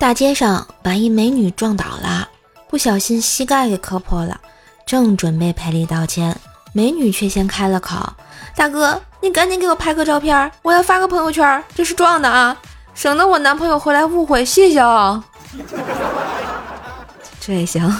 [0.00, 2.26] 大街上把一美女撞倒了，
[2.70, 4.40] 不小心膝盖给磕破了，
[4.86, 6.34] 正准备赔礼道歉，
[6.72, 8.14] 美女却先开了口
[8.56, 12.56] ：“大哥，你赶紧给我拍个照片，我要发个朋友圈，这是撞的啊，
[12.94, 15.22] 省得我男朋友回来误会，谢谢啊。
[17.38, 17.94] ”这也行。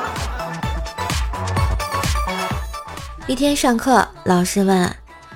[3.28, 4.90] 一天上课，老师问：“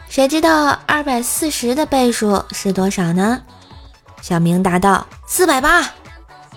[0.08, 3.42] 谁知道二百四十的倍数是多少呢？”
[4.20, 5.84] 小明答道：“四百八。”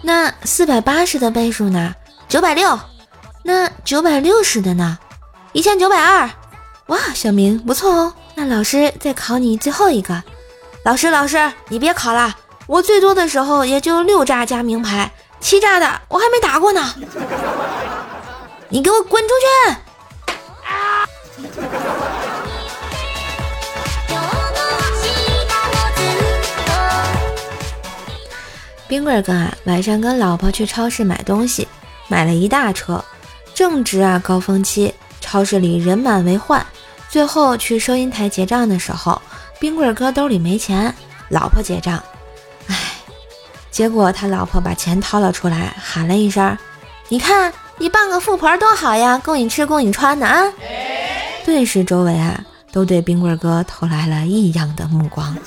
[0.02, 1.95] 那四百八十的倍数呢？
[2.27, 2.77] 九百六。
[3.44, 4.98] 那九百六十的呢？
[5.54, 6.30] 一千九百二。
[6.88, 8.13] 哇，小明不错哦。
[8.35, 10.21] 那老师再考你最后一个。
[10.84, 12.35] 老师，老师，你别考了，
[12.68, 15.09] 我最多的时候也就六炸加名牌，
[15.40, 16.93] 七炸的我还没打过呢。
[18.68, 19.76] 你给我滚出去！
[28.87, 31.67] 冰棍儿哥啊，晚上跟老婆去超市买东西，
[32.07, 33.03] 买了一大车。
[33.53, 36.65] 正值啊高峰期，超市里人满为患。
[37.09, 39.21] 最后去收银台结账的时候，
[39.59, 40.93] 冰棍儿哥兜里没钱，
[41.29, 42.03] 老婆结账。
[42.67, 42.75] 唉，
[43.71, 46.57] 结果他老婆把钱掏了出来，喊了一声
[47.09, 50.43] ：“你看，你半个富婆多好呀，供你吃，供你穿的啊！”
[51.45, 55.37] 顿时，周围啊都对冰棍儿哥投来了异样的目光。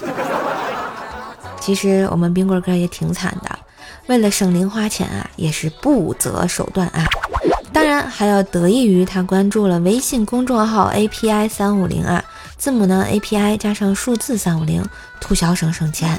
[1.67, 3.59] 其实我们冰棍哥也挺惨的，
[4.07, 7.05] 为了省零花钱啊，也是不择手段啊。
[7.73, 12.25] 当然还要得益于他关注了微信公众号 API 三五零啊，
[12.57, 14.81] 字母呢 API 加上数字三五零，
[15.21, 16.17] 图小省省钱。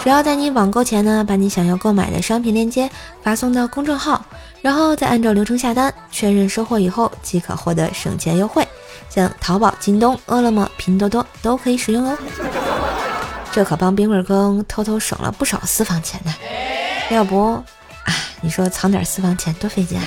[0.00, 2.88] 只要在你网购前呢，把你想要购买的商品链接
[3.20, 4.24] 发送到公众号，
[4.60, 8.64] 然后再按照流程下单，确认收货以后即可获得省钱优惠。
[9.10, 12.16] 像淘宝、京东、饿了么、拼多多都可以使用哦。
[13.52, 16.34] 这可帮冰棍儿哥偷偷省了不少私房钱呢。
[17.10, 20.06] 要不，啊，你说藏点私房钱多费劲啊！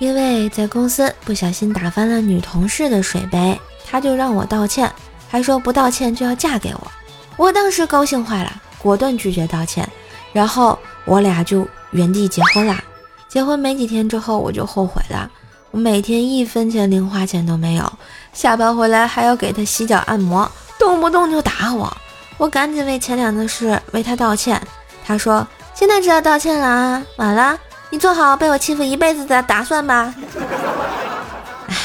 [0.00, 3.58] 因为在公司不小心打翻了女同事的水杯，
[3.88, 4.92] 他就让我道歉，
[5.28, 6.92] 还说不道歉就要嫁给我。
[7.36, 9.88] 我当时高兴坏了，果断拒绝道歉，
[10.32, 12.82] 然后我俩就原地结婚了。
[13.28, 15.30] 结婚没几天之后，我就后悔了。
[15.72, 17.92] 我每天一分钱零花钱都没有，
[18.32, 21.94] 下班回来还要给他洗脚按摩，动不动就打我。
[22.38, 24.60] 我赶紧为前两的事为他道歉。
[25.04, 27.02] 他说：“现在知道道歉了啊？
[27.16, 27.58] 晚了，
[27.90, 30.14] 你做好被我欺负一辈子的打算吧。
[31.68, 31.76] ”哎，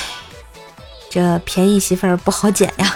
[1.10, 2.96] 这便宜媳妇儿不好捡呀。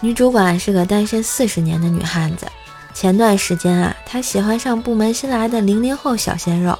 [0.00, 2.46] 女主管是个单身四十年的女汉子。
[3.00, 6.76] 前段时间啊，他喜欢上部门新来的零零后小鲜肉。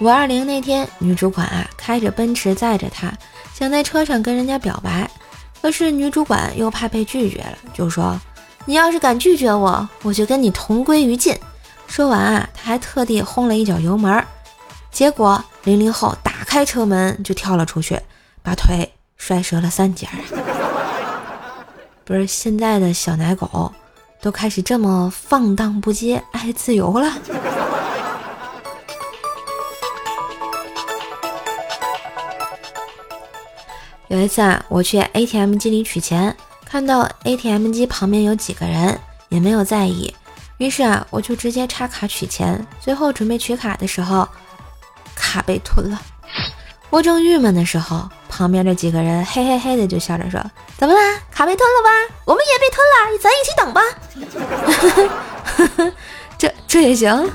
[0.00, 3.10] 五二零那天，女主管啊开着奔驰载着他，
[3.54, 5.10] 想在车上跟人家表白，
[5.62, 8.20] 可是女主管又怕被拒绝了，就说
[8.66, 11.34] ：“你要是敢拒绝我，我就跟你同归于尽。”
[11.88, 14.22] 说完啊，他还特地轰了一脚油门，
[14.90, 17.98] 结果零零后打开车门就跳了出去，
[18.42, 20.06] 把腿摔折了三截。
[22.04, 23.72] 不是现在的小奶狗，
[24.20, 27.12] 都开始这么放荡不羁、爱自由了。
[34.08, 36.34] 有一次啊，我去 ATM 机里取钱，
[36.64, 40.14] 看到 ATM 机旁边有几个人，也没有在意，
[40.58, 42.64] 于是啊，我就直接插卡取钱。
[42.80, 44.26] 最后准备取卡的时候，
[45.16, 46.00] 卡被吞了。
[46.88, 50.38] 我正郁闷的时候，旁边这几个人嘿嘿嘿的就笑着说
[50.76, 51.00] ：“怎么啦？
[51.30, 51.88] 卡被吞了吧？
[52.26, 53.80] 我们也被吞了，咱一起等吧。
[56.36, 57.30] ”这这也行。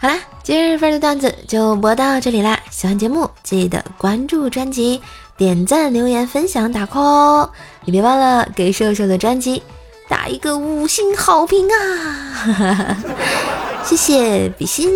[0.00, 2.60] 好啦，今日份的段子就播到这里啦！
[2.70, 5.02] 喜欢节目记得关注专辑、
[5.36, 7.50] 点赞、留言、分享、打 call 哦！
[7.86, 9.64] 也别忘了给瘦瘦的专辑
[10.08, 12.96] 打一个五星好评啊！
[13.84, 14.90] 谢谢比心。